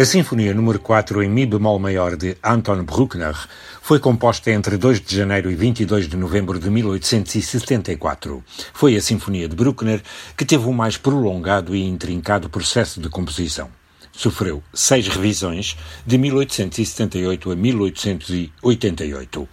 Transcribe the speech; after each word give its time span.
A 0.00 0.04
Sinfonia 0.06 0.54
número 0.54 0.80
4 0.80 1.22
em 1.22 1.28
Mi 1.28 1.44
bemol 1.44 1.78
maior 1.78 2.16
de 2.16 2.34
Anton 2.42 2.82
Bruckner 2.84 3.36
foi 3.82 3.98
composta 3.98 4.50
entre 4.50 4.78
2 4.78 4.98
de 4.98 5.14
janeiro 5.14 5.50
e 5.50 5.54
22 5.54 6.08
de 6.08 6.16
novembro 6.16 6.58
de 6.58 6.70
1874. 6.70 8.42
Foi 8.72 8.96
a 8.96 9.02
Sinfonia 9.02 9.46
de 9.46 9.54
Bruckner 9.54 10.02
que 10.34 10.46
teve 10.46 10.66
o 10.66 10.72
mais 10.72 10.96
prolongado 10.96 11.76
e 11.76 11.86
intrincado 11.86 12.48
processo 12.48 12.98
de 12.98 13.10
composição. 13.10 13.68
Sofreu 14.10 14.62
seis 14.72 15.06
revisões 15.06 15.76
de 16.06 16.16
1878 16.16 17.50
a 17.50 17.56
1888. 17.56 19.48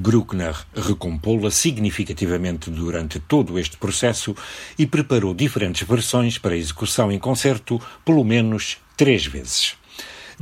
Bruckner 0.00 0.56
recompô-la 0.74 1.50
significativamente 1.50 2.70
durante 2.70 3.20
todo 3.20 3.58
este 3.58 3.76
processo 3.76 4.34
e 4.78 4.86
preparou 4.86 5.34
diferentes 5.34 5.86
versões 5.86 6.38
para 6.38 6.56
execução 6.56 7.12
em 7.12 7.18
concerto 7.18 7.78
pelo 8.02 8.24
menos 8.24 8.78
três 8.96 9.26
vezes. 9.26 9.76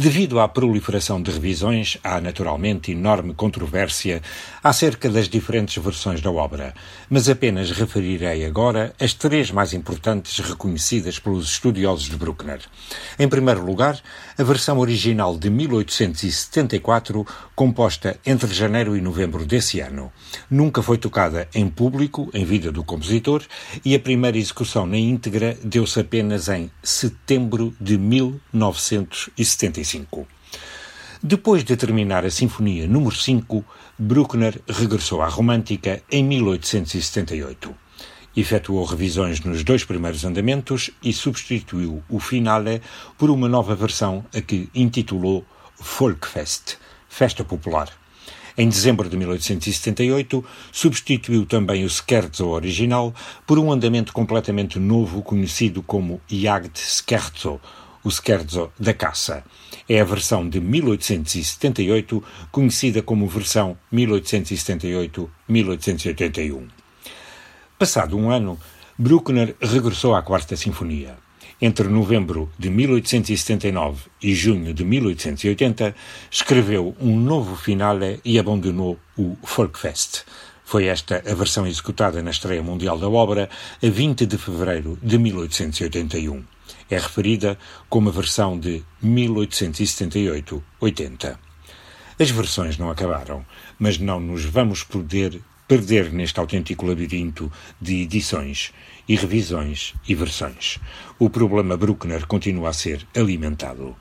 Devido 0.01 0.39
à 0.39 0.47
proliferação 0.47 1.21
de 1.21 1.29
revisões, 1.29 1.99
há 2.05 2.21
naturalmente 2.21 2.93
enorme 2.93 3.35
controvérsia 3.35 4.23
acerca 4.63 5.11
das 5.11 5.29
diferentes 5.29 5.83
versões 5.83 6.21
da 6.21 6.31
obra, 6.31 6.73
mas 7.11 7.29
apenas 7.29 7.73
referirei 7.73 8.45
agora 8.45 8.95
as 9.01 9.13
três 9.13 9.51
mais 9.51 9.73
importantes 9.73 10.39
reconhecidas 10.39 11.19
pelos 11.19 11.51
estudiosos 11.51 12.09
de 12.09 12.15
Bruckner. 12.17 12.61
Em 13.19 13.29
primeiro 13.29 13.67
lugar, 13.67 14.01
a 14.39 14.43
versão 14.45 14.79
original 14.79 15.37
de 15.37 15.51
1874, 15.51 17.27
composta 17.57 18.21
entre 18.25 18.55
janeiro 18.55 18.97
e 18.97 19.01
novembro 19.01 19.45
desse 19.45 19.81
ano. 19.81 20.13
Nunca 20.49 20.81
foi 20.81 20.99
tocada 20.99 21.49
em 21.53 21.69
público 21.69 22.31
em 22.33 22.45
vida 22.45 22.71
do 22.71 22.85
compositor 22.85 23.43
e 23.85 23.97
a 23.97 23.99
primeira 23.99 24.39
execução 24.39 24.87
na 24.87 24.97
íntegra 24.97 25.59
deu-se 25.65 25.99
apenas 25.99 26.49
em 26.49 26.71
setembro 26.85 27.75
de 27.81 27.99
1975. 27.99 29.88
Depois 31.23 31.65
de 31.65 31.77
terminar 31.77 32.25
a 32.25 32.31
Sinfonia 32.31 32.87
número 32.87 33.15
5, 33.15 33.65
Bruckner 33.99 34.61
regressou 34.69 35.21
à 35.21 35.29
Romântica 35.29 36.03
em 36.11 36.23
1878. 36.23 37.75
Efetuou 38.37 38.85
revisões 38.85 39.41
nos 39.41 39.65
dois 39.65 39.83
primeiros 39.83 40.25
andamentos 40.25 40.91
e 41.03 41.13
substituiu 41.13 42.03
o 42.09 42.21
finale 42.21 42.81
por 43.17 43.31
uma 43.31 43.49
nova 43.49 43.75
versão 43.75 44.25
a 44.33 44.41
que 44.41 44.69
intitulou 44.73 45.45
Folkfest, 45.75 46.77
Festa 47.09 47.43
Popular. 47.43 47.89
Em 48.57 48.69
dezembro 48.69 49.09
de 49.09 49.17
1878, 49.17 50.45
substituiu 50.73 51.47
também 51.47 51.85
o 51.85 51.89
scherzo 51.89 52.49
original 52.49 53.15
por 53.47 53.59
um 53.59 53.73
andamento 53.73 54.13
completamente 54.13 54.79
novo 54.79 55.23
conhecido 55.23 55.83
como 55.83 56.21
Jagd 56.29 56.77
Scherzo, 56.77 57.61
o 58.09 58.11
Scherzo 58.11 58.73
da 58.81 58.95
Caça. 58.95 59.45
É 59.87 60.01
a 60.01 60.05
versão 60.05 60.49
de 60.49 60.59
1878, 60.61 62.25
conhecida 62.51 63.03
como 63.03 63.29
versão 63.29 63.77
1878-1881. 63.93 66.69
Passado 67.79 68.17
um 68.17 68.31
ano, 68.31 68.59
Bruckner 68.99 69.55
regressou 69.61 70.15
à 70.15 70.23
Quarta 70.23 70.57
Sinfonia. 70.57 71.19
Entre 71.61 71.87
novembro 71.87 72.51
de 72.59 72.71
1879 72.71 74.05
e 74.23 74.35
junho 74.35 74.73
de 74.73 74.87
1880, 74.87 75.95
escreveu 76.31 76.97
um 76.99 77.15
novo 77.15 77.57
finale 77.57 78.21
e 78.25 78.39
abandonou 78.39 78.99
o 79.19 79.37
Folkfest. 79.45 80.23
Foi 80.65 80.87
esta 80.87 81.23
a 81.27 81.35
versão 81.35 81.67
executada 81.67 82.23
na 82.23 82.31
estreia 82.31 82.63
mundial 82.63 82.99
da 82.99 83.09
obra 83.09 83.51
a 83.83 83.87
20 83.87 84.25
de 84.25 84.39
fevereiro 84.39 84.99
de 85.03 85.19
1881 85.19 86.43
é 86.91 86.97
referida 86.97 87.57
como 87.89 88.09
a 88.09 88.13
versão 88.13 88.59
de 88.59 88.83
1878-80. 89.03 91.39
As 92.19 92.31
versões 92.31 92.77
não 92.77 92.91
acabaram, 92.91 93.47
mas 93.79 93.99
não 93.99 94.19
nos 94.19 94.45
vamos 94.45 94.83
poder 94.83 95.41
perder 95.69 96.13
neste 96.13 96.41
autêntico 96.41 96.87
labirinto 96.87 97.53
de 97.81 98.03
edições 98.03 98.73
e 99.07 99.15
revisões 99.15 99.95
e 100.09 100.15
versões. 100.15 100.79
O 101.19 101.29
problema 101.29 101.77
Bruckner 101.77 102.27
continua 102.27 102.71
a 102.71 102.73
ser 102.73 103.07
alimentado. 103.15 103.95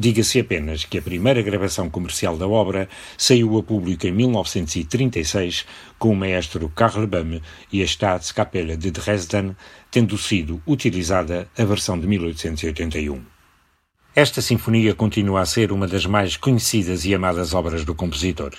Diga-se 0.00 0.40
apenas 0.40 0.86
que 0.86 0.96
a 0.96 1.02
primeira 1.02 1.42
gravação 1.42 1.90
comercial 1.90 2.34
da 2.38 2.48
obra 2.48 2.88
saiu 3.18 3.58
a 3.58 3.62
público 3.62 4.06
em 4.06 4.12
1936 4.12 5.66
com 5.98 6.08
o 6.08 6.16
maestro 6.16 6.70
Karl 6.70 7.06
Böhm 7.06 7.42
e 7.70 7.82
a 7.82 7.84
Staatskapelle 7.86 8.78
de 8.78 8.90
Dresden, 8.90 9.54
tendo 9.90 10.16
sido 10.16 10.62
utilizada 10.66 11.50
a 11.54 11.64
versão 11.66 12.00
de 12.00 12.06
1881. 12.06 13.20
Esta 14.16 14.40
sinfonia 14.40 14.94
continua 14.94 15.42
a 15.42 15.46
ser 15.46 15.70
uma 15.70 15.86
das 15.86 16.06
mais 16.06 16.34
conhecidas 16.34 17.04
e 17.04 17.14
amadas 17.14 17.52
obras 17.52 17.84
do 17.84 17.94
compositor. 17.94 18.54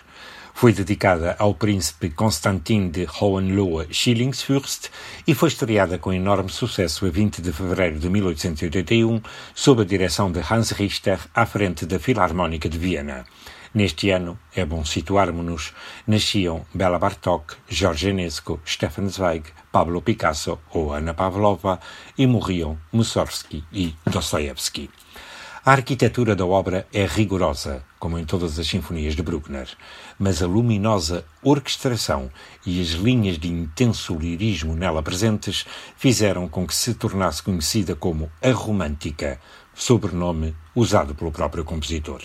Foi 0.54 0.74
dedicada 0.74 1.36
ao 1.40 1.56
príncipe 1.56 2.10
Constantin 2.10 2.90
de 2.90 3.08
Hohenlohe-Schillingsfürst 3.08 4.90
e 5.28 5.34
foi 5.34 5.50
estreada 5.50 5.98
com 5.98 6.14
enorme 6.14 6.50
sucesso 6.50 7.06
a 7.06 7.10
20 7.10 7.42
de 7.42 7.52
fevereiro 7.52 8.00
de 8.00 8.10
1881, 8.10 9.22
sob 9.56 9.82
a 9.82 9.86
direção 9.86 10.32
de 10.32 10.40
Hans 10.40 10.72
Richter 10.72 11.20
à 11.34 11.46
frente 11.46 11.86
da 11.86 12.00
Filarmónica 12.00 12.70
de 12.70 12.78
Viena. 12.78 13.26
Neste 13.74 14.10
ano, 14.10 14.38
é 14.54 14.66
bom 14.66 14.84
situarmos-nos, 14.84 15.74
nasciam 16.06 16.66
Bela 16.74 17.00
Bartok, 17.00 17.56
Jorge 17.70 18.10
Enesco, 18.10 18.60
Stefan 18.66 19.08
Zweig, 19.08 19.46
Pablo 19.72 20.02
Picasso 20.02 20.60
ou 20.72 20.92
Ana 20.92 21.14
Pavlova 21.14 21.80
e 22.18 22.28
morriam 22.28 22.78
Mussorgsky 22.92 23.64
e 23.72 23.96
Dostoevsky. 24.06 24.90
A 25.64 25.74
arquitetura 25.74 26.36
da 26.36 26.44
obra 26.44 26.88
é 26.92 27.06
rigorosa, 27.06 27.84
como 28.00 28.18
em 28.18 28.26
todas 28.26 28.58
as 28.58 28.66
sinfonias 28.66 29.16
de 29.16 29.22
Bruckner, 29.22 29.70
mas 30.18 30.42
a 30.42 30.48
luminosa 30.48 31.24
orquestração 31.44 32.32
e 32.66 32.82
as 32.82 32.88
linhas 32.94 33.38
de 33.38 33.48
intenso 33.48 34.16
lirismo 34.16 34.74
nela 34.74 35.04
presentes 35.04 35.64
fizeram 35.96 36.50
com 36.50 36.66
que 36.66 36.74
se 36.74 36.96
tornasse 36.96 37.44
conhecida 37.44 37.96
como 37.96 38.32
a 38.42 38.50
Romântica, 38.50 39.40
sobrenome 39.76 40.56
usado 40.74 41.14
pelo 41.14 41.32
próprio 41.32 41.64
compositor. 41.64 42.24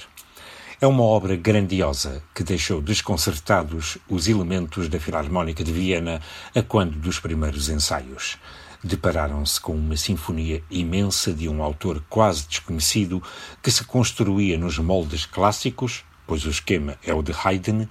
É 0.81 0.87
uma 0.87 1.03
obra 1.03 1.37
grandiosa 1.37 2.23
que 2.35 2.43
deixou 2.43 2.81
desconcertados 2.81 3.99
os 4.09 4.29
elementos 4.29 4.89
da 4.89 4.99
Filarmónica 4.99 5.63
de 5.63 5.73
Viena 5.73 6.23
a 6.55 6.63
quando 6.63 6.99
dos 6.99 7.21
primeiros 7.21 7.69
ensaios 7.69 8.39
depararam-se 8.87 9.61
com 9.61 9.75
uma 9.75 9.97
sinfonia 9.97 10.63
imensa 10.71 11.33
de 11.33 11.49
um 11.49 11.63
autor 11.63 12.03
quase 12.09 12.47
desconhecido 12.49 13.23
que 13.63 13.71
se 13.71 13.85
construía 13.85 14.57
nos 14.57 14.79
moldes 14.79 15.27
clássicos, 15.27 16.05
pois 16.27 16.45
o 16.45 16.51
esquema 16.51 16.97
é 17.05 17.13
o 17.13 17.23
de 17.23 17.33
Haydn, 17.33 17.87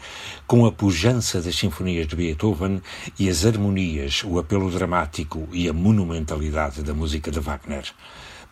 com 0.48 0.66
a 0.66 0.72
pujança 0.72 1.42
das 1.42 1.56
sinfonias 1.56 2.08
de 2.08 2.16
Beethoven 2.16 2.82
e 3.20 3.30
as 3.30 3.46
harmonias, 3.46 4.24
o 4.24 4.40
apelo 4.40 4.72
dramático 4.72 5.48
e 5.52 5.70
a 5.70 5.74
monumentalidade 5.74 6.82
da 6.82 6.94
música 6.94 7.30
de 7.30 7.40
Wagner. 7.40 7.86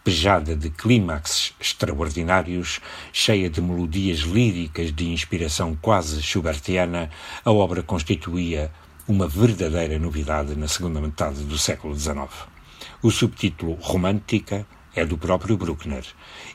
Pejada 0.04 0.54
de 0.54 0.70
clímaxes 0.70 1.54
extraordinários, 1.62 2.82
cheia 3.14 3.50
de 3.50 3.62
melodias 3.62 4.20
líricas 4.20 4.94
de 4.94 5.10
inspiração 5.10 5.78
quase 5.82 6.22
schubertiana, 6.22 7.10
a 7.46 7.52
obra 7.52 7.82
constituía 7.82 8.70
uma 9.06 9.28
verdadeira 9.28 10.00
novidade 10.00 10.56
na 10.56 10.68
segunda 10.68 11.02
metade 11.02 11.44
do 11.44 11.58
século 11.58 11.94
XIX. 11.94 12.30
O 13.02 13.12
subtítulo 13.12 13.74
Romântica 13.82 14.66
é 14.96 15.06
do 15.06 15.18
próprio 15.18 15.58
Bruckner 15.58 16.06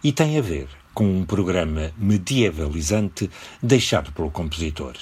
e 0.02 0.12
tem 0.12 0.38
a 0.38 0.40
ver 0.40 0.66
com 0.94 1.04
um 1.04 1.26
programa 1.26 1.92
medievalizante 1.98 3.30
deixado 3.62 4.12
pelo 4.12 4.30
compositor. 4.30 4.94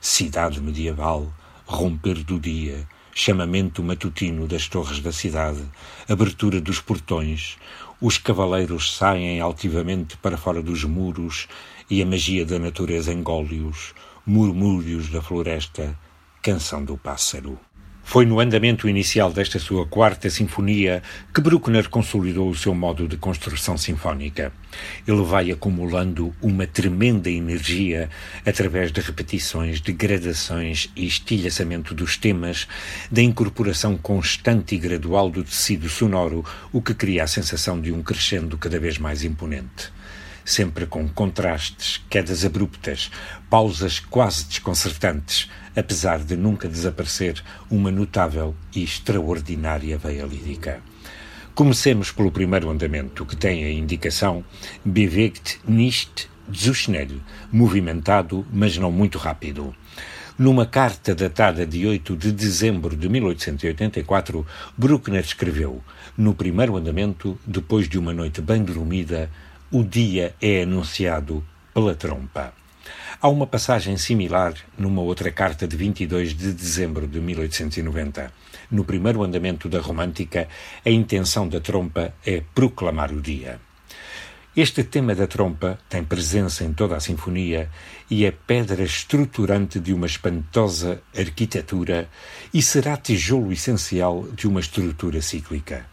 Cidade 0.00 0.60
medieval, 0.60 1.32
romper 1.64 2.22
do 2.22 2.38
dia, 2.38 2.86
chamamento 3.14 3.82
matutino 3.82 4.46
das 4.46 4.68
torres 4.68 5.00
da 5.00 5.12
cidade, 5.12 5.62
abertura 6.06 6.60
dos 6.60 6.78
portões, 6.78 7.56
os 8.02 8.18
cavaleiros 8.18 8.96
saem 8.96 9.40
altivamente 9.40 10.18
para 10.18 10.36
fora 10.36 10.62
dos 10.62 10.84
muros 10.84 11.48
e 11.88 12.02
a 12.02 12.06
magia 12.06 12.44
da 12.44 12.58
natureza 12.58 13.14
engole-os, 13.14 13.94
murmúrios 14.26 15.08
da 15.08 15.22
floresta, 15.22 15.96
Canção 16.42 16.84
do 16.84 16.98
Pássaro. 16.98 17.56
Foi 18.02 18.26
no 18.26 18.40
andamento 18.40 18.88
inicial 18.88 19.32
desta 19.32 19.60
sua 19.60 19.86
quarta 19.86 20.28
sinfonia 20.28 21.00
que 21.32 21.40
Bruckner 21.40 21.88
consolidou 21.88 22.50
o 22.50 22.54
seu 22.56 22.74
modo 22.74 23.06
de 23.06 23.16
construção 23.16 23.78
sinfónica. 23.78 24.52
Ele 25.06 25.22
vai 25.22 25.52
acumulando 25.52 26.34
uma 26.42 26.66
tremenda 26.66 27.30
energia 27.30 28.10
através 28.44 28.90
de 28.90 29.00
repetições, 29.00 29.80
de 29.80 29.92
gradações 29.92 30.90
e 30.96 31.06
estilhaçamento 31.06 31.94
dos 31.94 32.16
temas, 32.16 32.66
da 33.08 33.22
incorporação 33.22 33.96
constante 33.96 34.74
e 34.74 34.78
gradual 34.78 35.30
do 35.30 35.44
tecido 35.44 35.88
sonoro, 35.88 36.44
o 36.72 36.82
que 36.82 36.92
cria 36.92 37.22
a 37.22 37.28
sensação 37.28 37.80
de 37.80 37.92
um 37.92 38.02
crescendo 38.02 38.58
cada 38.58 38.80
vez 38.80 38.98
mais 38.98 39.22
imponente 39.22 39.92
sempre 40.44 40.86
com 40.86 41.08
contrastes, 41.08 42.00
quedas 42.10 42.44
abruptas, 42.44 43.10
pausas 43.48 44.00
quase 44.00 44.46
desconcertantes, 44.46 45.50
apesar 45.76 46.18
de 46.18 46.36
nunca 46.36 46.68
desaparecer 46.68 47.42
uma 47.70 47.90
notável 47.90 48.54
e 48.74 48.82
extraordinária 48.82 49.98
veia 49.98 50.24
lírica. 50.24 50.80
Comecemos 51.54 52.10
pelo 52.10 52.30
primeiro 52.30 52.70
andamento, 52.70 53.26
que 53.26 53.36
tem 53.36 53.64
a 53.64 53.70
indicação 53.70 54.44
Bewegt 54.84 55.60
nicht 55.68 56.30
zu 56.50 56.74
schnell, 56.74 57.20
movimentado, 57.52 58.46
mas 58.52 58.76
não 58.76 58.90
muito 58.90 59.18
rápido. 59.18 59.74
Numa 60.38 60.64
carta 60.64 61.14
datada 61.14 61.66
de 61.66 61.86
8 61.86 62.16
de 62.16 62.32
dezembro 62.32 62.96
de 62.96 63.08
1884, 63.08 64.46
Bruckner 64.76 65.20
escreveu: 65.20 65.82
No 66.16 66.34
primeiro 66.34 66.76
andamento, 66.76 67.38
depois 67.46 67.88
de 67.88 67.98
uma 67.98 68.14
noite 68.14 68.40
bem 68.40 68.64
dormida, 68.64 69.30
o 69.72 69.82
dia 69.82 70.34
é 70.38 70.64
anunciado 70.64 71.42
pela 71.72 71.94
trompa. 71.94 72.52
Há 73.18 73.26
uma 73.26 73.46
passagem 73.46 73.96
similar 73.96 74.52
numa 74.76 75.00
outra 75.00 75.32
carta 75.32 75.66
de 75.66 75.74
22 75.78 76.36
de 76.36 76.52
dezembro 76.52 77.06
de 77.06 77.18
1890. 77.18 78.30
No 78.70 78.84
primeiro 78.84 79.22
andamento 79.22 79.70
da 79.70 79.80
Romântica, 79.80 80.46
a 80.84 80.90
intenção 80.90 81.48
da 81.48 81.58
trompa 81.58 82.12
é 82.26 82.42
proclamar 82.54 83.12
o 83.12 83.20
dia. 83.22 83.58
Este 84.54 84.84
tema 84.84 85.14
da 85.14 85.26
trompa 85.26 85.78
tem 85.88 86.04
presença 86.04 86.62
em 86.64 86.74
toda 86.74 86.94
a 86.94 87.00
sinfonia 87.00 87.70
e 88.10 88.26
é 88.26 88.30
pedra 88.30 88.82
estruturante 88.82 89.80
de 89.80 89.94
uma 89.94 90.04
espantosa 90.04 91.00
arquitetura 91.16 92.10
e 92.52 92.60
será 92.60 92.98
tijolo 92.98 93.50
essencial 93.50 94.28
de 94.34 94.46
uma 94.46 94.60
estrutura 94.60 95.22
cíclica. 95.22 95.86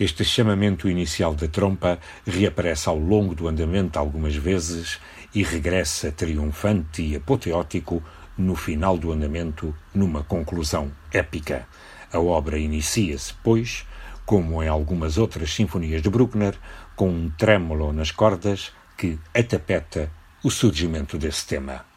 Este 0.00 0.24
chamamento 0.24 0.88
inicial 0.88 1.34
da 1.34 1.46
trompa 1.46 1.98
reaparece 2.26 2.88
ao 2.88 2.98
longo 2.98 3.34
do 3.34 3.46
andamento 3.46 3.98
algumas 3.98 4.34
vezes 4.34 4.98
e 5.34 5.42
regressa 5.42 6.10
triunfante 6.10 7.02
e 7.02 7.16
apoteótico 7.16 8.02
no 8.36 8.54
final 8.54 8.96
do 8.96 9.12
andamento, 9.12 9.74
numa 9.94 10.24
conclusão 10.24 10.90
épica. 11.12 11.66
A 12.12 12.18
obra 12.18 12.58
inicia-se, 12.58 13.34
pois, 13.42 13.86
como 14.24 14.62
em 14.62 14.68
algumas 14.68 15.18
outras 15.18 15.52
sinfonias 15.52 16.02
de 16.02 16.08
Bruckner, 16.08 16.54
com 16.96 17.08
um 17.10 17.30
trêmulo 17.30 17.92
nas 17.92 18.10
cordas 18.10 18.72
que 18.96 19.18
atapeta 19.34 20.10
o 20.42 20.50
surgimento 20.50 21.18
desse 21.18 21.46
tema. 21.46 21.91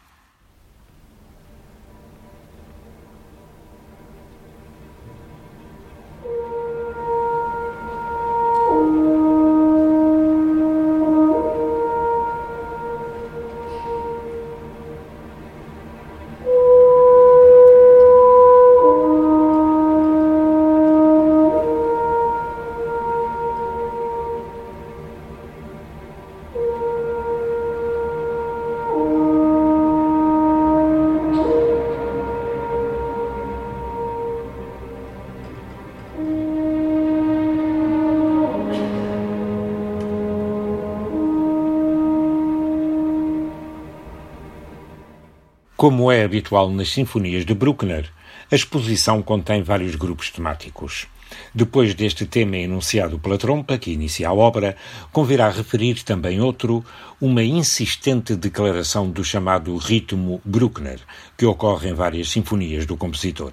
Como 45.76 46.10
é 46.10 46.24
habitual 46.24 46.70
nas 46.70 46.88
sinfonias 46.88 47.44
de 47.44 47.52
Bruckner, 47.52 48.10
a 48.50 48.54
exposição 48.54 49.22
contém 49.22 49.62
vários 49.62 49.94
grupos 49.94 50.30
temáticos. 50.30 51.06
Depois 51.54 51.92
deste 51.92 52.24
tema 52.24 52.56
enunciado 52.56 53.18
pela 53.18 53.36
trompa, 53.36 53.76
que 53.76 53.90
inicia 53.90 54.30
a 54.30 54.32
obra, 54.32 54.74
convirá 55.12 55.50
referir 55.50 56.02
também 56.02 56.40
outro, 56.40 56.82
uma 57.20 57.42
insistente 57.42 58.34
declaração 58.34 59.10
do 59.10 59.22
chamado 59.22 59.76
ritmo 59.76 60.40
Bruckner, 60.46 60.98
que 61.36 61.44
ocorre 61.44 61.90
em 61.90 61.94
várias 61.94 62.30
sinfonias 62.30 62.86
do 62.86 62.96
compositor. 62.96 63.52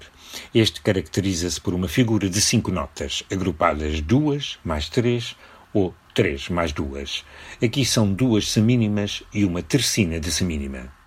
Este 0.54 0.80
caracteriza-se 0.80 1.60
por 1.60 1.74
uma 1.74 1.88
figura 1.88 2.30
de 2.30 2.40
cinco 2.40 2.72
notas, 2.72 3.22
agrupadas 3.30 4.00
duas 4.00 4.58
mais 4.64 4.88
três 4.88 5.36
ou 5.74 5.94
três 6.14 6.48
mais 6.48 6.72
duas. 6.72 7.22
Aqui 7.62 7.84
são 7.84 8.10
duas 8.10 8.50
semínimas 8.50 9.22
e 9.30 9.44
uma 9.44 9.62
tercina 9.62 10.18
de 10.18 10.32
semínima. 10.32 11.03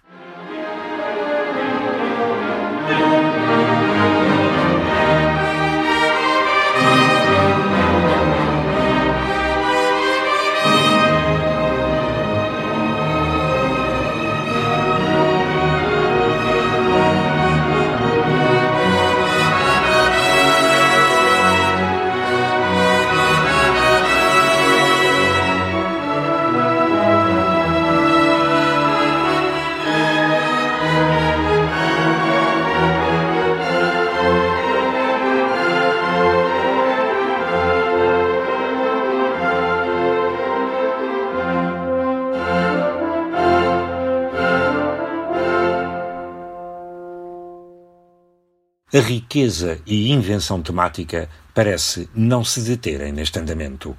A 48.97 48.99
riqueza 48.99 49.79
e 49.85 50.11
invenção 50.11 50.59
temática 50.59 51.29
parece 51.53 52.09
não 52.15 52.44
se 52.44 52.61
deterem 52.61 53.11
neste 53.11 53.38
andamento. 53.38 53.95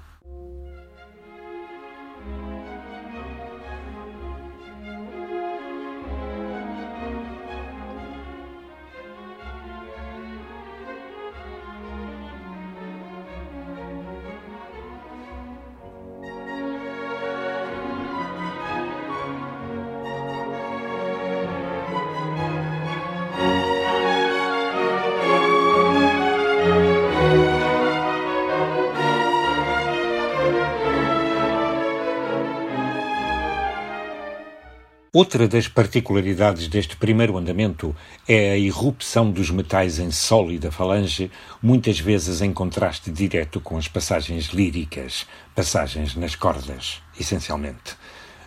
Outra 35.20 35.48
das 35.48 35.66
particularidades 35.66 36.68
deste 36.68 36.96
primeiro 36.96 37.36
andamento 37.36 37.92
é 38.28 38.52
a 38.52 38.56
irrupção 38.56 39.32
dos 39.32 39.50
metais 39.50 39.98
em 39.98 40.12
sólida 40.12 40.70
falange, 40.70 41.28
muitas 41.60 41.98
vezes 41.98 42.40
em 42.40 42.52
contraste 42.52 43.10
direto 43.10 43.60
com 43.60 43.76
as 43.76 43.88
passagens 43.88 44.50
líricas, 44.50 45.26
passagens 45.56 46.14
nas 46.14 46.36
cordas, 46.36 47.02
essencialmente. 47.18 47.96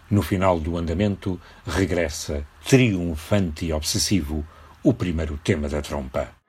No 0.09 0.21
final 0.21 0.61
do 0.61 0.77
andamento, 0.77 1.37
regressa, 1.67 2.47
triunfante 2.65 3.65
e 3.65 3.73
obsessivo, 3.73 4.47
o 4.81 4.93
primeiro 4.93 5.37
tema 5.43 5.67
da 5.67 5.81
trompa. 5.81 6.40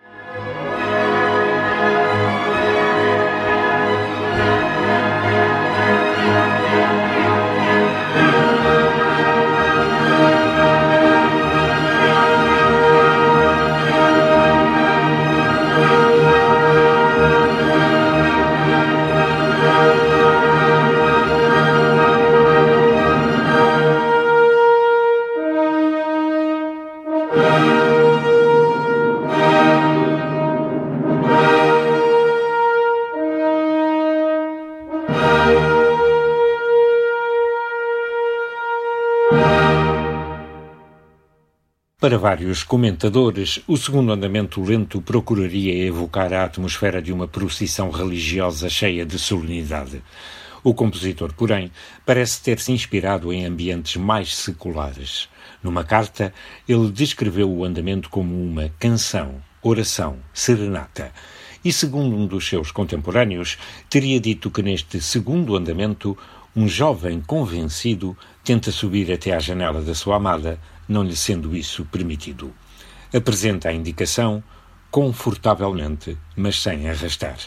Para 42.02 42.18
vários 42.18 42.64
comentadores, 42.64 43.60
o 43.64 43.76
segundo 43.76 44.10
andamento 44.10 44.60
lento 44.60 45.00
procuraria 45.00 45.86
evocar 45.86 46.32
a 46.32 46.42
atmosfera 46.42 47.00
de 47.00 47.12
uma 47.12 47.28
procissão 47.28 47.92
religiosa 47.92 48.68
cheia 48.68 49.06
de 49.06 49.16
solenidade. 49.20 50.02
O 50.64 50.74
compositor, 50.74 51.32
porém, 51.32 51.70
parece 52.04 52.42
ter 52.42 52.58
se 52.58 52.72
inspirado 52.72 53.32
em 53.32 53.44
ambientes 53.44 53.94
mais 53.94 54.34
seculares. 54.34 55.28
Numa 55.62 55.84
carta, 55.84 56.34
ele 56.68 56.90
descreveu 56.90 57.48
o 57.48 57.64
andamento 57.64 58.10
como 58.10 58.34
uma 58.34 58.68
canção, 58.80 59.40
oração, 59.62 60.16
serenata. 60.34 61.12
E, 61.64 61.72
segundo 61.72 62.16
um 62.16 62.26
dos 62.26 62.48
seus 62.48 62.72
contemporâneos, 62.72 63.56
teria 63.88 64.18
dito 64.18 64.50
que 64.50 64.60
neste 64.60 65.00
segundo 65.00 65.54
andamento, 65.54 66.18
um 66.54 66.66
jovem 66.66 67.20
convencido 67.20 68.16
tenta 68.44 68.70
subir 68.70 69.10
até 69.12 69.32
à 69.32 69.38
janela 69.38 69.80
da 69.80 69.94
sua 69.94 70.16
amada 70.16 70.58
não 70.88 71.02
lhe 71.02 71.16
sendo 71.16 71.56
isso 71.56 71.84
permitido. 71.84 72.52
Apresenta 73.14 73.68
a 73.68 73.72
indicação 73.72 74.42
confortavelmente, 74.90 76.18
mas 76.36 76.60
sem 76.60 76.88
arrastar. 76.88 77.38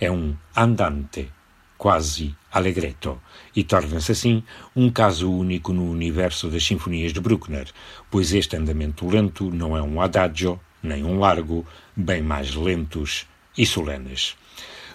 É 0.00 0.10
um 0.10 0.36
andante, 0.56 1.30
quase 1.78 2.34
allegretto, 2.52 3.20
e 3.54 3.64
torna-se 3.64 4.12
assim 4.12 4.42
um 4.74 4.90
caso 4.90 5.30
único 5.30 5.72
no 5.72 5.90
universo 5.90 6.48
das 6.48 6.64
sinfonias 6.64 7.12
de 7.12 7.20
Bruckner, 7.20 7.68
pois 8.10 8.32
este 8.32 8.56
andamento 8.56 9.08
lento 9.08 9.50
não 9.50 9.76
é 9.76 9.82
um 9.82 10.00
adagio, 10.00 10.60
nem 10.82 11.04
um 11.04 11.18
largo, 11.18 11.66
bem 11.96 12.22
mais 12.22 12.54
lentos 12.54 13.26
e 13.56 13.64
solenes. 13.64 14.36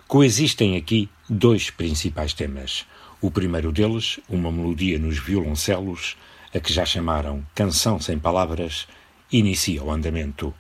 Coexistem 0.08 0.76
aqui 0.76 1.10
dois 1.30 1.70
principais 1.70 2.34
temas. 2.34 2.86
O 3.22 3.30
primeiro 3.30 3.70
deles, 3.74 4.18
uma 4.30 4.50
melodia 4.50 4.98
nos 4.98 5.20
violoncelos, 5.20 6.16
a 6.56 6.60
que 6.60 6.72
já 6.72 6.86
chamaram 6.86 7.46
Canção 7.54 8.00
Sem 8.00 8.18
Palavras, 8.18 8.88
inicia 9.30 9.84
o 9.84 9.92
andamento. 9.92 10.54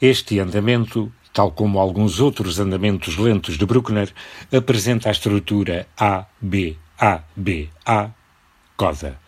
Este 0.00 0.38
andamento, 0.40 1.10
tal 1.32 1.52
como 1.52 1.80
alguns 1.80 2.20
outros 2.20 2.60
andamentos 2.60 3.16
lentos 3.16 3.56
de 3.56 3.64
Bruckner, 3.64 4.12
apresenta 4.52 5.08
a 5.08 5.12
estrutura 5.12 5.88
A-B-A-B-A, 5.96 6.80
coda. 8.76 9.18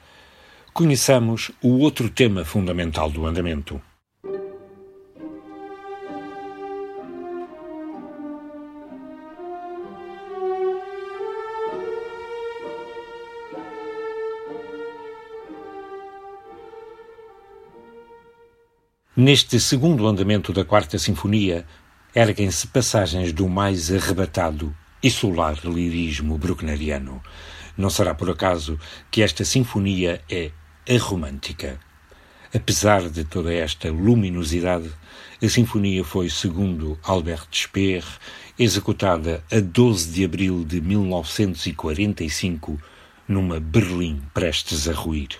Conheçamos 0.74 1.50
o 1.62 1.78
outro 1.78 2.10
tema 2.10 2.44
fundamental 2.44 3.08
do 3.10 3.24
andamento. 3.24 3.80
Neste 19.20 19.58
segundo 19.58 20.06
andamento 20.06 20.52
da 20.52 20.64
Quarta 20.64 20.96
Sinfonia, 20.96 21.66
erguem-se 22.14 22.68
passagens 22.68 23.32
do 23.32 23.48
mais 23.48 23.90
arrebatado 23.90 24.72
e 25.02 25.10
solar 25.10 25.58
lirismo 25.64 26.38
bruckneriano. 26.38 27.20
Não 27.76 27.90
será 27.90 28.14
por 28.14 28.30
acaso 28.30 28.78
que 29.10 29.20
esta 29.20 29.44
sinfonia 29.44 30.22
é 30.30 30.52
aromântica. 30.88 31.80
Apesar 32.54 33.10
de 33.10 33.24
toda 33.24 33.52
esta 33.52 33.90
luminosidade, 33.90 34.88
a 35.42 35.48
sinfonia 35.48 36.04
foi, 36.04 36.30
segundo 36.30 36.96
Albert 37.02 37.48
Speer, 37.52 38.04
executada 38.56 39.42
a 39.50 39.58
12 39.58 40.12
de 40.12 40.24
abril 40.24 40.64
de 40.64 40.80
1945 40.80 42.80
numa 43.26 43.58
Berlim 43.58 44.22
prestes 44.32 44.88
a 44.88 44.92
ruir. 44.92 45.30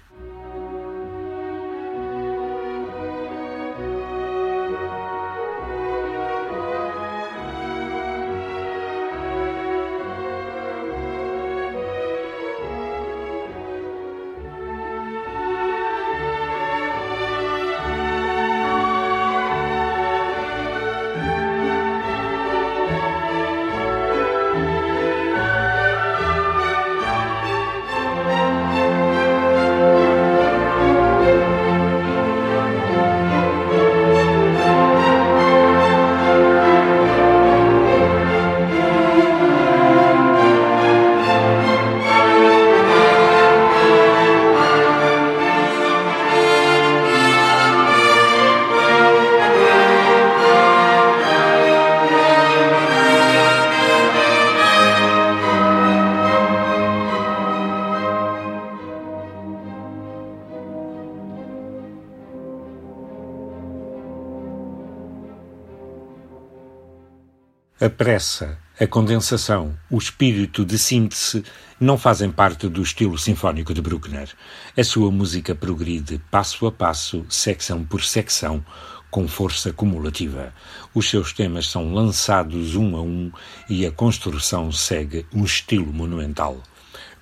A 67.81 67.89
pressa, 67.89 68.59
a 68.81 68.89
condensação, 68.89 69.79
o 69.89 69.99
espírito 69.99 70.65
de 70.65 70.77
síntese 70.77 71.45
não 71.79 71.97
fazem 71.97 72.29
parte 72.29 72.69
do 72.69 72.83
estilo 72.83 73.17
sinfónico 73.17 73.73
de 73.73 73.81
Bruckner. 73.81 74.29
A 74.77 74.83
sua 74.83 75.13
música 75.13 75.55
progride 75.55 76.21
passo 76.29 76.67
a 76.67 76.73
passo, 76.73 77.25
secção 77.29 77.85
por 77.85 78.03
secção, 78.03 78.67
com 79.13 79.29
força 79.29 79.73
cumulativa. 79.73 80.53
Os 80.93 81.09
seus 81.09 81.33
temas 81.33 81.71
são 81.71 81.95
lançados 81.95 82.75
um 82.75 82.97
a 82.97 83.01
um 83.01 83.31
e 83.71 83.87
a 83.87 83.93
construção 83.93 84.73
segue 84.73 85.25
um 85.33 85.45
estilo 85.45 85.93
monumental. 85.93 86.61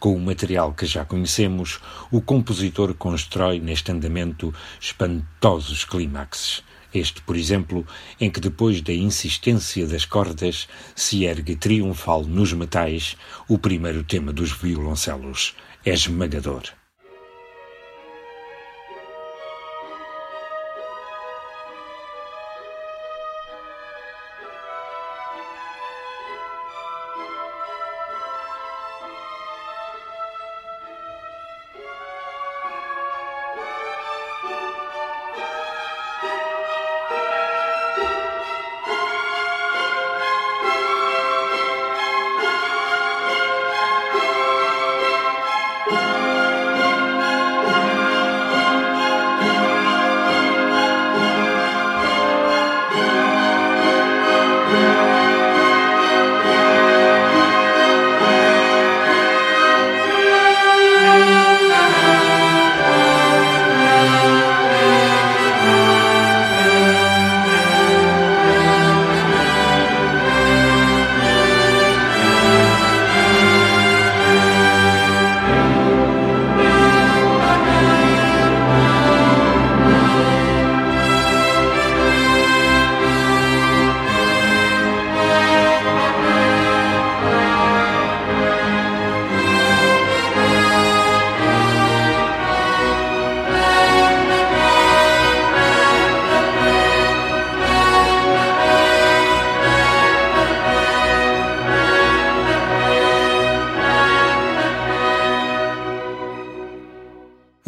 Com 0.00 0.16
o 0.16 0.20
material 0.20 0.72
que 0.72 0.86
já 0.86 1.04
conhecemos, 1.04 1.80
o 2.10 2.22
compositor 2.22 2.94
constrói 2.94 3.60
neste 3.60 3.92
andamento 3.92 4.54
espantosos 4.80 5.84
clímaxes. 5.84 6.64
Este, 6.94 7.20
por 7.22 7.36
exemplo, 7.36 7.86
em 8.20 8.30
que 8.30 8.40
depois 8.40 8.80
da 8.80 8.92
insistência 8.92 9.86
das 9.86 10.04
cordas 10.04 10.68
se 10.94 11.24
ergue 11.24 11.56
triunfal 11.56 12.24
nos 12.24 12.52
metais 12.52 13.16
o 13.48 13.58
primeiro 13.58 14.02
tema 14.02 14.32
dos 14.32 14.52
violoncelos. 14.52 15.54
É 15.84 15.92
esmagador. 15.92 16.62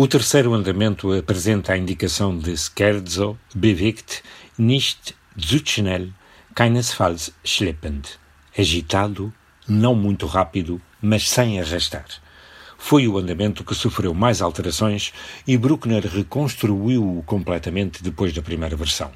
O 0.01 0.07
terceiro 0.07 0.55
andamento 0.55 1.13
apresenta 1.13 1.73
a 1.73 1.77
indicação 1.77 2.39
de 2.39 2.57
Scherzo 2.57 3.37
bewegt 3.53 4.23
nicht 4.57 5.17
zu 5.37 5.59
schnell, 5.65 6.13
keinesfalls 6.55 7.33
schleppend. 7.45 8.09
Agitado, 8.57 9.33
não 9.67 9.97
muito 9.97 10.25
rápido, 10.27 10.81
mas 11.03 11.29
sem 11.29 11.61
arrastar. 11.61 12.07
Foi 12.79 13.09
o 13.09 13.19
andamento 13.19 13.65
que 13.65 13.75
sofreu 13.75 14.15
mais 14.15 14.41
alterações 14.41 15.13
e 15.45 15.59
Bruckner 15.59 16.07
reconstruiu-o 16.07 17.25
completamente 17.25 18.01
depois 18.01 18.33
da 18.33 18.41
primeira 18.41 18.77
versão. 18.77 19.11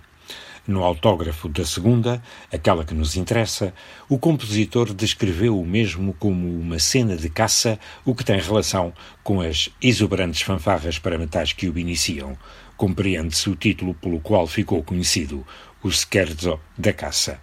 No 0.65 0.85
autógrafo 0.85 1.49
da 1.49 1.65
segunda, 1.65 2.23
aquela 2.53 2.85
que 2.85 2.95
nos 2.95 3.17
interessa, 3.17 3.75
o 4.09 4.17
compositor 4.17 4.95
descreveu 4.95 5.59
o 5.59 5.67
mesmo 5.67 6.15
como 6.15 6.49
uma 6.49 6.79
cena 6.79 7.17
de 7.17 7.29
caça, 7.29 7.81
o 8.05 8.15
que 8.15 8.25
tem 8.25 8.39
relação 8.39 8.93
com 9.25 9.41
as 9.41 9.71
exuberantes 9.83 10.43
fanfarras 10.43 11.01
para 11.01 11.19
metais 11.19 11.53
que 11.53 11.69
o 11.69 11.77
iniciam. 11.77 12.39
Compreende-se 12.77 13.51
o 13.51 13.57
título 13.57 13.93
pelo 13.95 14.21
qual 14.21 14.47
ficou 14.47 14.85
conhecido, 14.85 15.45
o 15.83 15.91
Scherzo 15.91 16.61
da 16.79 16.93
Caça. 16.93 17.41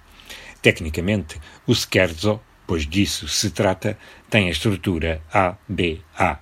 Tecnicamente, 0.62 1.42
o 1.68 1.76
Scherzo, 1.76 2.40
pois 2.66 2.88
disso 2.88 3.28
se 3.28 3.50
trata, 3.50 3.98
tem 4.30 4.48
a 4.48 4.52
estrutura 4.52 5.22
A-B-A. 5.34 6.40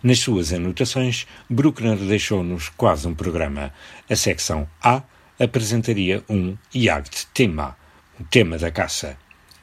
Nas 0.00 0.20
suas 0.20 0.52
anotações, 0.52 1.26
Bruckner 1.48 1.96
deixou-nos 1.96 2.68
quase 2.68 3.08
um 3.08 3.14
programa. 3.14 3.72
A 4.08 4.14
secção 4.14 4.68
A 4.80 5.02
apresentaria 5.40 6.22
um 6.28 6.56
Jagdthema, 6.72 7.76
um 8.20 8.24
tema 8.24 8.58
da 8.58 8.70
caça. 8.70 9.16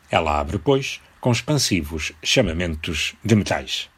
Ela 0.10 0.40
abre, 0.40 0.58
pois, 0.58 1.00
com 1.22 1.32
expansivos 1.32 2.12
chamamentos 2.24 3.16
de 3.24 3.36
metais. 3.36 3.90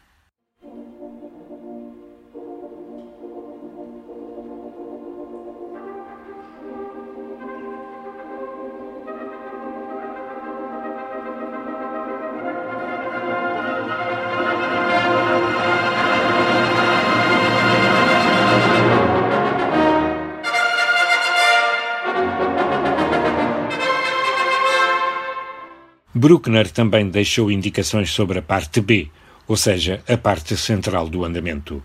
Bruckner 26.19 26.69
também 26.69 27.09
deixou 27.09 27.49
indicações 27.49 28.11
sobre 28.11 28.39
a 28.39 28.41
parte 28.41 28.81
B, 28.81 29.09
ou 29.47 29.55
seja, 29.55 30.03
a 30.05 30.17
parte 30.17 30.57
central 30.57 31.07
do 31.07 31.23
andamento. 31.23 31.81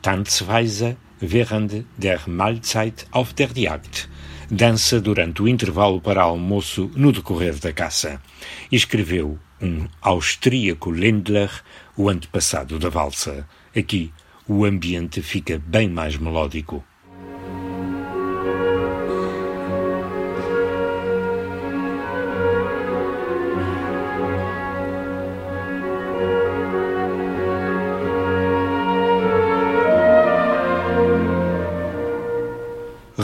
Tanzweise 0.00 0.96
während 1.20 1.84
der 1.98 2.20
Mahlzeit 2.28 3.04
auf 3.10 3.34
der 3.34 3.50
Jagd. 3.52 4.08
Dança 4.48 5.00
durante 5.00 5.42
o 5.42 5.48
intervalo 5.48 6.00
para 6.00 6.22
almoço 6.22 6.92
no 6.94 7.10
decorrer 7.10 7.58
da 7.58 7.72
caça. 7.72 8.22
Escreveu 8.70 9.36
um 9.60 9.88
austríaco 10.00 10.92
Lindler, 10.92 11.50
o 11.96 12.08
antepassado 12.08 12.78
da 12.78 12.88
valsa. 12.88 13.48
Aqui, 13.76 14.12
o 14.46 14.64
ambiente 14.64 15.20
fica 15.22 15.58
bem 15.58 15.88
mais 15.88 16.16
melódico. 16.16 16.84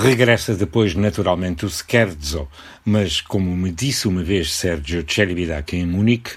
Regressa 0.09 0.55
depois 0.55 0.95
naturalmente 0.95 1.67
o 1.67 1.69
Scherzo, 1.69 2.49
mas 2.83 3.21
como 3.21 3.55
me 3.55 3.71
disse 3.71 4.09
uma 4.09 4.23
vez 4.23 4.55
Sergio 4.55 5.05
Celibidache 5.07 5.77
em 5.77 5.85
Munique, 5.85 6.31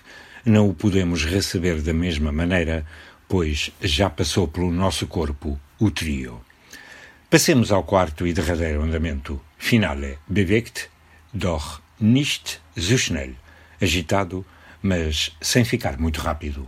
não 0.46 0.68
o 0.68 0.74
podemos 0.74 1.24
receber 1.24 1.82
da 1.82 1.94
mesma 1.94 2.34
maneira, 2.34 2.86
pois 3.30 3.72
já 3.82 4.10
passou 4.10 4.46
pelo 4.46 4.70
nosso 4.74 5.08
corpo 5.08 5.58
o 5.80 5.90
trio. 5.90 6.42
Passemos 7.30 7.72
ao 7.72 7.86
quarto 7.86 8.28
e 8.28 8.34
derradeiro 8.34 8.84
andamento. 8.84 9.40
Finale 9.58 10.18
bewegt, 10.28 10.90
doch 11.34 11.80
nicht 11.98 12.60
zu 12.78 12.98
schnell. 12.98 13.36
Agitado, 13.82 14.46
mas 14.84 15.32
sem 15.40 15.64
ficar 15.64 15.98
muito 15.98 16.20
rápido. 16.20 16.68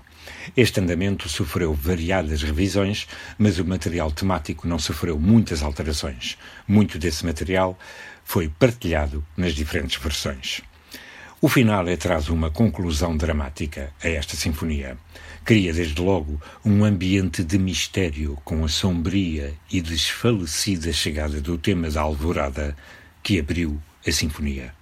Este 0.56 0.80
andamento 0.80 1.28
sofreu 1.30 1.74
variadas 1.74 2.44
revisões, 2.44 3.08
mas 3.38 3.60
o 3.60 3.66
material 3.66 4.12
temático 4.12 4.68
não 4.68 4.80
sofreu 4.80 5.20
muitas 5.20 5.64
alterações. 5.64 6.38
Muito 6.68 7.00
desse 7.00 7.26
material 7.26 7.78
foi 8.24 8.50
partilhado 8.50 9.26
nas 9.36 9.54
diferentes 9.54 10.02
versões. 10.02 10.62
O 11.42 11.50
final 11.50 11.86
é 11.90 11.98
traz 11.98 12.30
uma 12.30 12.50
conclusão 12.50 13.18
dramática 13.18 13.92
a 14.02 14.08
esta 14.08 14.38
sinfonia. 14.38 14.98
Cria 15.44 15.74
desde 15.74 16.02
logo 16.02 16.42
um 16.64 16.86
ambiente 16.86 17.44
de 17.44 17.58
mistério 17.58 18.38
com 18.46 18.64
a 18.64 18.70
sombria 18.70 19.54
e 19.70 19.82
desfalecida 19.82 20.94
chegada 20.94 21.42
do 21.42 21.58
tema 21.58 21.90
da 21.90 22.00
alvorada 22.00 22.78
que 23.22 23.40
abriu 23.40 23.78
a 24.08 24.12
sinfonia. 24.12 24.74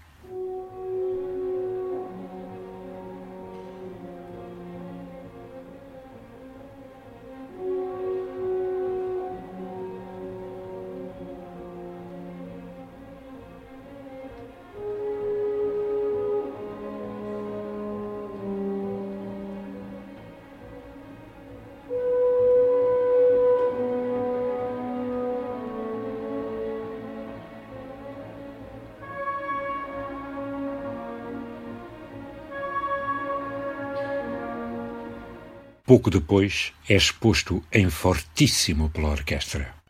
Pouco 35.83 36.09
depois 36.09 36.73
é 36.87 36.95
exposto 36.95 37.63
em 37.71 37.89
fortíssimo 37.89 38.89
pela 38.89 39.09
orquestra. 39.09 39.80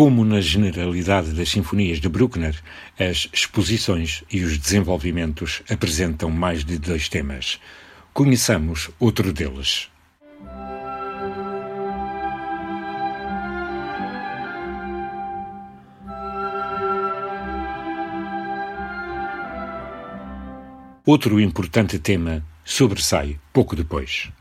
Como 0.00 0.24
na 0.24 0.40
generalidade 0.40 1.32
das 1.32 1.50
sinfonias 1.50 2.00
de 2.00 2.08
Bruckner, 2.08 2.58
as 2.98 3.28
exposições 3.34 4.24
e 4.32 4.42
os 4.42 4.56
desenvolvimentos 4.56 5.62
apresentam 5.68 6.30
mais 6.30 6.64
de 6.64 6.78
dois 6.78 7.06
temas. 7.06 7.60
Conheçamos 8.14 8.88
outro 8.98 9.30
deles. 9.30 9.90
Outro 21.04 21.38
importante 21.38 21.98
tema 21.98 22.42
sobressai 22.64 23.38
pouco 23.52 23.76
depois. 23.76 24.32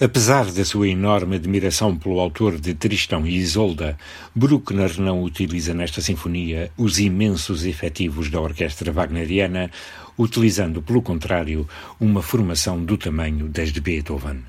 Apesar 0.00 0.52
da 0.52 0.64
sua 0.64 0.88
enorme 0.88 1.34
admiração 1.34 1.98
pelo 1.98 2.20
autor 2.20 2.56
de 2.56 2.72
Tristão 2.72 3.26
e 3.26 3.34
Isolda, 3.34 3.98
Bruckner 4.32 5.00
não 5.00 5.24
utiliza 5.24 5.74
nesta 5.74 6.00
sinfonia 6.00 6.70
os 6.76 7.00
imensos 7.00 7.64
efetivos 7.64 8.30
da 8.30 8.40
orquestra 8.40 8.92
wagneriana, 8.92 9.72
utilizando, 10.16 10.80
pelo 10.80 11.02
contrário, 11.02 11.68
uma 11.98 12.22
formação 12.22 12.84
do 12.84 12.96
tamanho 12.96 13.48
das 13.48 13.72
de 13.72 13.80
Beethoven. 13.80 14.44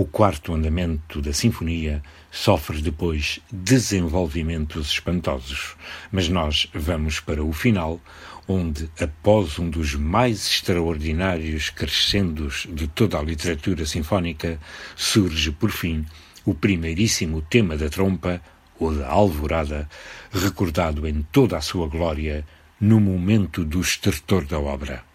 O 0.00 0.04
quarto 0.04 0.54
andamento 0.54 1.20
da 1.20 1.32
sinfonia 1.32 2.00
sofre 2.30 2.80
depois 2.80 3.40
desenvolvimentos 3.50 4.92
espantosos, 4.92 5.74
mas 6.12 6.28
nós 6.28 6.68
vamos 6.72 7.18
para 7.18 7.42
o 7.42 7.52
final, 7.52 8.00
onde, 8.46 8.88
após 9.00 9.58
um 9.58 9.68
dos 9.68 9.96
mais 9.96 10.46
extraordinários 10.46 11.70
crescendos 11.70 12.68
de 12.70 12.86
toda 12.86 13.18
a 13.18 13.22
literatura 13.22 13.84
sinfónica, 13.84 14.60
surge, 14.94 15.50
por 15.50 15.72
fim, 15.72 16.06
o 16.44 16.54
primeiríssimo 16.54 17.42
tema 17.42 17.76
da 17.76 17.88
trompa, 17.88 18.40
ou 18.78 18.94
da 18.94 19.08
alvorada, 19.08 19.88
recordado 20.30 21.08
em 21.08 21.26
toda 21.32 21.56
a 21.56 21.60
sua 21.60 21.88
glória 21.88 22.46
no 22.80 23.00
momento 23.00 23.64
do 23.64 23.80
estertor 23.80 24.44
da 24.44 24.60
obra. 24.60 25.07